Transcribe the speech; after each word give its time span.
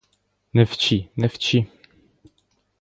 Не 0.53 0.63
вчи, 0.63 1.09
не 1.15 1.27
вчи! 1.27 1.65